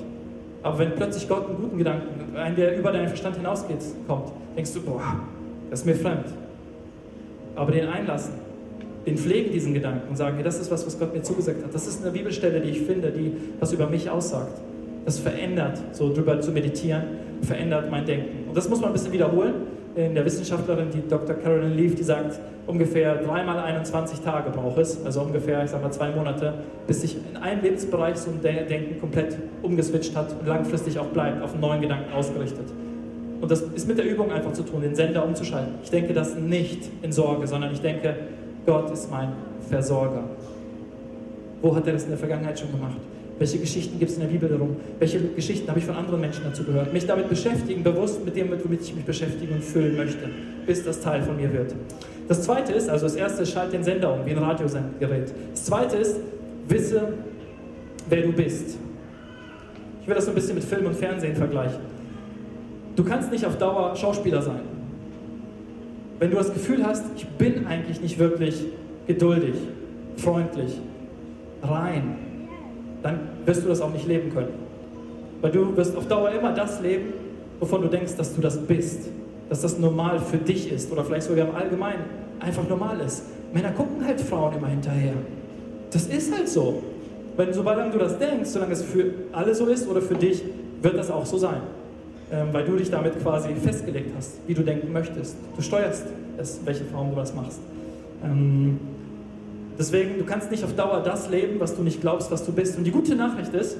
[0.65, 4.73] Aber wenn plötzlich Gott einen guten Gedanken, einen, der über deinen Verstand hinausgeht, kommt, denkst
[4.73, 5.19] du, boah,
[5.69, 6.25] das ist mir fremd.
[7.55, 8.33] Aber den einlassen,
[9.05, 11.71] den pflegen diesen Gedanken und sagen, das ist was, was Gott mir zugesagt hat.
[11.71, 14.59] Das ist eine Bibelstelle, die ich finde, die was über mich aussagt.
[15.05, 17.03] Das verändert, so drüber zu meditieren,
[17.43, 18.47] verändert mein Denken.
[18.47, 19.53] Und das muss man ein bisschen wiederholen.
[19.95, 21.35] In der Wissenschaftlerin, die Dr.
[21.35, 25.91] Carolyn Leaf, die sagt, ungefähr dreimal 21 Tage braucht es, also ungefähr, ich sag mal,
[25.91, 26.53] zwei Monate,
[26.85, 31.41] bis sich in einem Lebensbereich so ein Denken komplett umgeswitcht hat und langfristig auch bleibt,
[31.41, 32.65] auf einen neuen Gedanken ausgerichtet.
[33.39, 35.75] Und das ist mit der Übung einfach zu tun, den Sender umzuschalten.
[35.81, 38.15] Ich denke das nicht in Sorge, sondern ich denke,
[38.65, 39.29] Gott ist mein
[39.69, 40.25] Versorger.
[41.61, 42.97] Wo hat er das in der Vergangenheit schon gemacht?
[43.37, 44.77] Welche Geschichten gibt es in der Bibel darum?
[44.97, 46.93] Welche Geschichten habe ich von anderen Menschen dazu gehört?
[46.93, 50.29] Mich damit beschäftigen, bewusst mit dem, womit ich mich beschäftigen und füllen möchte,
[50.65, 51.75] bis das Teil von mir wird.
[52.29, 55.33] Das zweite ist, also das erste ist, schalt den Sender um, wie ein Radiogerät.
[55.51, 56.17] Das zweite ist,
[56.69, 57.13] wisse,
[58.09, 58.77] wer du bist.
[60.01, 61.79] Ich will das so ein bisschen mit Film und Fernsehen vergleichen.
[62.95, 64.61] Du kannst nicht auf Dauer Schauspieler sein.
[66.19, 68.63] Wenn du das Gefühl hast, ich bin eigentlich nicht wirklich
[69.07, 69.55] geduldig,
[70.15, 70.79] freundlich,
[71.61, 72.17] rein,
[73.05, 74.49] dann wirst du das auch nicht leben können.
[75.41, 77.13] Weil du wirst auf Dauer immer das leben,
[77.59, 79.09] wovon du denkst, dass du das bist
[79.49, 82.03] dass das normal für dich ist oder vielleicht sogar im Allgemeinen
[82.39, 83.23] einfach normal ist.
[83.53, 85.13] Männer gucken halt Frauen immer hinterher.
[85.91, 86.83] Das ist halt so.
[87.37, 90.43] Wenn, sobald du das denkst, solange es für alle so ist oder für dich,
[90.81, 91.61] wird das auch so sein.
[92.31, 95.35] Ähm, weil du dich damit quasi festgelegt hast, wie du denken möchtest.
[95.55, 96.05] Du steuerst
[96.37, 97.59] es, welche Form du das machst.
[98.23, 98.79] Ähm,
[99.77, 102.77] deswegen, du kannst nicht auf Dauer das leben, was du nicht glaubst, was du bist.
[102.77, 103.77] Und die gute Nachricht ist,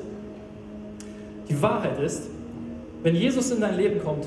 [1.49, 2.23] die Wahrheit ist,
[3.03, 4.25] wenn Jesus in dein Leben kommt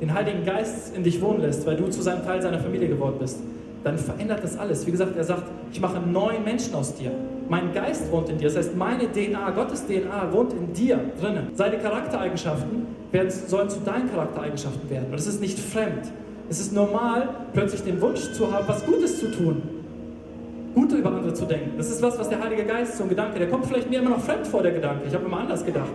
[0.00, 3.16] den Heiligen Geist in dich wohnen lässt, weil du zu seinem Teil seiner Familie geworden
[3.18, 3.38] bist,
[3.84, 4.86] dann verändert das alles.
[4.86, 7.10] Wie gesagt, er sagt, ich mache einen neuen Menschen aus dir.
[7.48, 8.48] Mein Geist wohnt in dir.
[8.48, 11.48] Das heißt, meine DNA, Gottes DNA wohnt in dir drinnen.
[11.54, 15.06] Seine Charaktereigenschaften werden, sollen zu deinen Charaktereigenschaften werden.
[15.10, 16.12] Und es ist nicht fremd.
[16.50, 19.62] Es ist normal, plötzlich den Wunsch zu haben, was Gutes zu tun.
[20.80, 21.72] Gute über andere zu denken.
[21.76, 24.10] Das ist was, was der Heilige Geist, so ein Gedanke, der kommt vielleicht mir immer
[24.10, 25.06] noch fremd vor, der Gedanke.
[25.08, 25.90] Ich habe immer anders gedacht.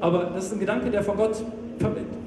[0.00, 1.42] Aber das ist ein Gedanke, der von Gott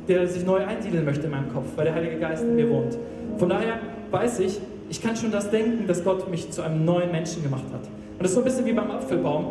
[0.08, 2.98] der sich neu einsiedeln möchte in meinem Kopf, weil der Heilige Geist in mir wohnt.
[3.38, 4.60] Von daher weiß ich,
[4.90, 7.82] ich kann schon das denken, dass Gott mich zu einem neuen Menschen gemacht hat.
[7.82, 9.46] Und das ist so ein bisschen wie beim Apfelbaum.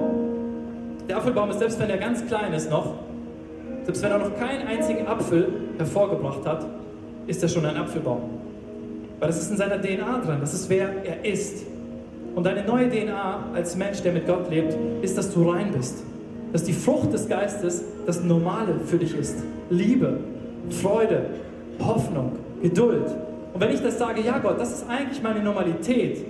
[1.09, 2.95] Der Apfelbaum ist, selbst wenn er ganz klein ist noch,
[3.85, 6.67] selbst wenn er noch keinen einzigen Apfel hervorgebracht hat,
[7.27, 8.23] ist er schon ein Apfelbaum.
[9.19, 11.70] Weil das ist in seiner DNA drin, das ist wer er ist.
[12.35, 16.03] Und deine neue DNA als Mensch, der mit Gott lebt, ist, dass du rein bist.
[16.53, 19.37] Dass die Frucht des Geistes das Normale für dich ist.
[19.69, 20.19] Liebe,
[20.71, 21.27] Freude,
[21.81, 23.07] Hoffnung, Geduld.
[23.53, 26.25] Und wenn ich das sage, ja Gott, das ist eigentlich meine Normalität.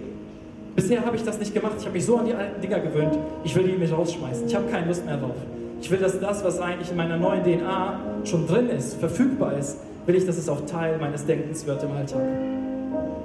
[0.74, 1.74] Bisher habe ich das nicht gemacht.
[1.78, 3.18] Ich habe mich so an die alten Dinger gewöhnt.
[3.44, 4.46] Ich will die mich rausschmeißen.
[4.46, 5.36] Ich habe keine Lust mehr drauf.
[5.82, 9.78] Ich will, dass das, was eigentlich in meiner neuen DNA schon drin ist, verfügbar ist,
[10.06, 12.22] will ich, dass es auch Teil meines Denkens wird im Alltag.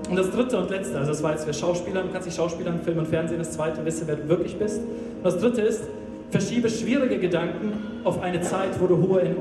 [0.10, 2.80] Und das dritte und letzte, also das war jetzt für Schauspieler, du kannst dich Schauspielern,
[2.82, 4.80] Film und Fernsehen, das zweite, wisse, wer du wirklich bist.
[4.80, 5.84] Und das dritte ist,
[6.30, 9.36] verschiebe schwierige Gedanken auf eine Zeit, wo du, hohe,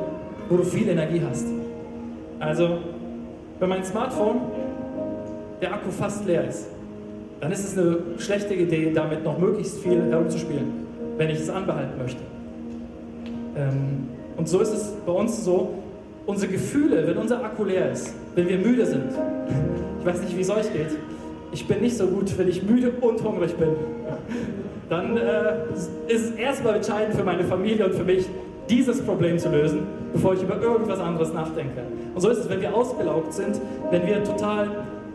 [0.49, 1.47] wo du viel Energie hast.
[2.41, 2.79] Also,
[3.61, 4.41] wenn mein Smartphone,
[5.61, 6.67] der Akku fast leer ist,
[7.41, 10.73] dann ist es eine schlechte Idee, damit noch möglichst viel herumzuspielen,
[11.19, 12.21] wenn ich es anbehalten möchte.
[13.57, 15.75] Ähm, und so ist es bei uns so,
[16.27, 19.13] unsere Gefühle, wenn unser Akku leer ist, wenn wir müde sind,
[20.05, 20.99] ich weiß nicht, wie es euch geht,
[21.51, 23.71] ich bin nicht so gut, wenn ich müde und hungrig bin,
[24.91, 25.73] dann äh,
[26.09, 28.27] ist es erstmal entscheidend für meine Familie und für mich,
[28.69, 31.83] dieses Problem zu lösen, bevor ich über irgendwas anderes nachdenke.
[32.15, 33.59] Und so ist es, wenn wir ausgelaugt sind,
[33.91, 34.69] wenn wir total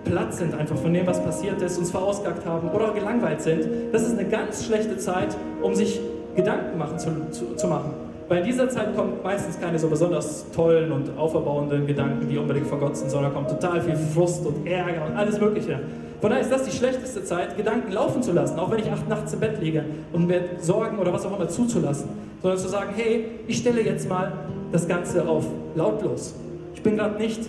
[0.05, 3.67] platt sind einfach von dem, was passiert ist, uns verausgackt haben oder gelangweilt sind.
[3.91, 5.99] Das ist eine ganz schlechte Zeit, um sich
[6.35, 8.08] Gedanken machen zu, zu, zu machen.
[8.29, 12.67] Weil in dieser Zeit kommen meistens keine so besonders tollen und auferbauenden Gedanken, die unbedingt
[12.95, 15.79] sind, sondern kommt total viel Frust und Ärger und alles Mögliche.
[16.21, 19.09] Von daher ist das die schlechteste Zeit, Gedanken laufen zu lassen, auch wenn ich acht
[19.09, 22.09] nachts im Bett liege und mir Sorgen oder was auch immer zuzulassen,
[22.43, 24.31] sondern zu sagen, hey, ich stelle jetzt mal
[24.71, 26.35] das Ganze auf lautlos.
[26.75, 27.41] Ich bin gerade nicht,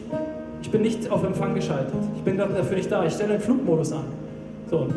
[0.62, 1.92] ich bin nicht auf Empfang geschaltet.
[2.16, 3.04] Ich bin gerade dafür nicht da.
[3.04, 4.04] Ich stelle den Flugmodus an.
[4.70, 4.88] So,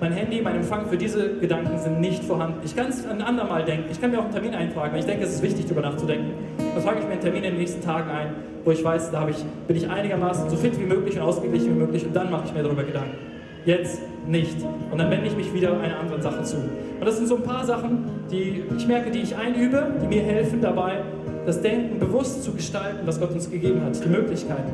[0.00, 2.60] mein Handy, mein Empfang für diese Gedanken sind nicht vorhanden.
[2.64, 3.86] Ich kann es ein andermal denken.
[3.90, 6.32] Ich kann mir auch einen Termin eintragen, weil ich denke, es ist wichtig, darüber nachzudenken.
[6.58, 9.28] Dann trage ich mir einen Termin in den nächsten Tagen ein, wo ich weiß, da
[9.28, 12.44] ich, bin ich einigermaßen so fit wie möglich und ausgeglichen wie möglich und dann mache
[12.46, 13.16] ich mir darüber Gedanken.
[13.64, 14.56] Jetzt nicht.
[14.90, 16.56] Und dann wende ich mich wieder einer anderen Sache zu.
[16.56, 20.22] Und das sind so ein paar Sachen, die ich merke, die ich einübe, die mir
[20.22, 21.02] helfen dabei,
[21.46, 24.72] das Denken bewusst zu gestalten, was Gott uns gegeben hat, die Möglichkeiten.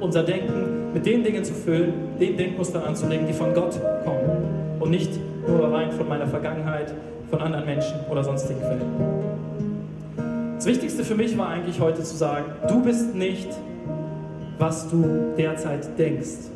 [0.00, 4.90] Unser Denken mit den Dingen zu füllen, den Denkmustern anzulegen, die von Gott kommen und
[4.90, 5.12] nicht
[5.46, 6.92] nur rein von meiner Vergangenheit,
[7.30, 8.80] von anderen Menschen oder sonstigen Quellen.
[10.56, 13.48] Das Wichtigste für mich war eigentlich heute zu sagen, du bist nicht,
[14.58, 16.50] was du derzeit denkst.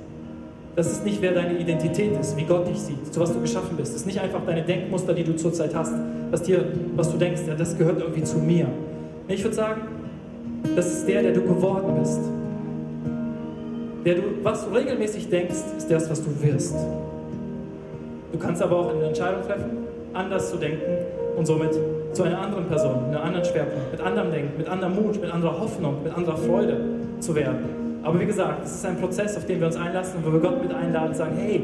[0.75, 3.77] Das ist nicht, wer deine Identität ist, wie Gott dich sieht, zu was du geschaffen
[3.77, 3.93] bist.
[3.93, 5.93] Das ist nicht einfach deine Denkmuster, die du zurzeit hast,
[6.31, 6.65] was, dir,
[6.97, 8.67] was du denkst, ja, das gehört irgendwie zu mir.
[9.29, 9.83] Ich würde sagen,
[10.75, 12.21] das ist der, der du geworden bist.
[14.05, 16.75] Der du, was du regelmäßig denkst, ist das, was du wirst.
[18.33, 19.71] Du kannst aber auch eine Entscheidung treffen,
[20.13, 20.91] anders zu denken
[21.37, 21.71] und somit
[22.13, 25.61] zu einer anderen Person, einem anderen Schwerpunkt, mit anderem Denken, mit anderem Mut, mit anderer
[25.61, 26.81] Hoffnung, mit anderer Freude
[27.21, 28.01] zu werden.
[28.03, 30.41] Aber wie gesagt, es ist ein Prozess, auf den wir uns einlassen und wo wir
[30.41, 31.63] Gott mit einladen und sagen, hey,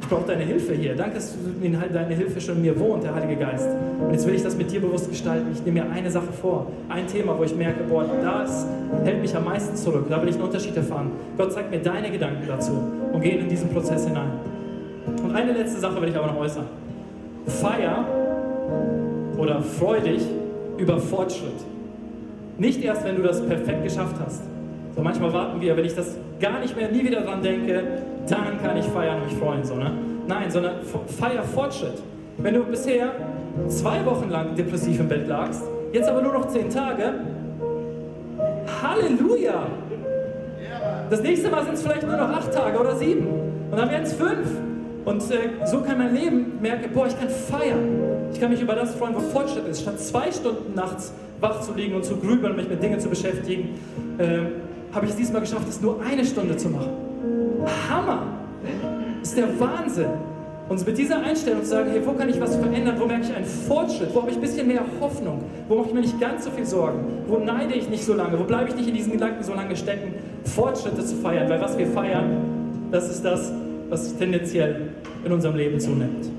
[0.00, 0.94] ich brauche deine Hilfe hier.
[0.94, 3.68] Danke, dass du deine Hilfe schon in mir wohnt, der Heilige Geist.
[4.00, 5.48] Und jetzt will ich das mit dir bewusst gestalten.
[5.52, 8.66] Ich nehme mir eine Sache vor, ein Thema, wo ich merke, boah, das
[9.04, 10.06] hält mich am meisten zurück.
[10.08, 11.10] Da will ich einen Unterschied erfahren.
[11.36, 12.72] Gott zeigt mir deine Gedanken dazu
[13.12, 14.30] und gehe in diesen Prozess hinein.
[15.22, 16.64] Und eine letzte Sache will ich aber noch äußern.
[17.46, 18.04] Feier
[19.36, 20.22] oder freu dich
[20.78, 21.64] über Fortschritt.
[22.58, 24.42] Nicht erst, wenn du das perfekt geschafft hast.
[24.94, 27.82] So manchmal warten wir, wenn ich das gar nicht mehr, nie wieder dran denke,
[28.28, 29.64] dann kann ich feiern und mich freuen.
[29.64, 29.92] So, ne?
[30.26, 30.76] Nein, sondern
[31.18, 32.02] feier Fortschritt.
[32.38, 33.12] Wenn du bisher
[33.68, 35.62] zwei Wochen lang depressiv im Bett lagst,
[35.92, 37.14] jetzt aber nur noch zehn Tage,
[38.82, 39.66] Halleluja!
[41.10, 43.26] Das nächste Mal sind es vielleicht nur noch acht Tage oder sieben.
[43.70, 44.48] Und dann werden es fünf.
[45.04, 48.28] Und äh, so kann mein Leben merken, boah, ich kann feiern.
[48.32, 49.82] Ich kann mich über das freuen, wo Fortschritt ist.
[49.82, 53.08] Statt zwei Stunden nachts wach zu liegen und zu grübeln und mich mit Dingen zu
[53.08, 53.78] beschäftigen,
[54.18, 57.07] äh, habe ich es diesmal geschafft, es nur eine Stunde zu machen.
[57.66, 58.26] Hammer!
[59.20, 60.10] Das ist der Wahnsinn.
[60.68, 63.34] Und mit dieser Einstellung zu sagen, hey, wo kann ich was verändern, wo merke ich
[63.34, 66.44] einen Fortschritt, wo habe ich ein bisschen mehr Hoffnung, wo mache ich mir nicht ganz
[66.44, 69.12] so viel Sorgen, wo neide ich nicht so lange, wo bleibe ich nicht in diesen
[69.12, 70.12] Gedanken so lange stecken,
[70.44, 72.36] Fortschritte zu feiern, weil was wir feiern,
[72.90, 73.50] das ist das,
[73.88, 74.90] was tendenziell
[75.24, 76.37] in unserem Leben zunimmt.